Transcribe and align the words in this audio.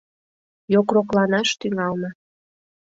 Йокрокланаш 0.73 1.49
тӱҥална. 1.59 2.09